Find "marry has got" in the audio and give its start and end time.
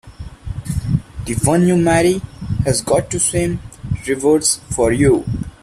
1.77-3.11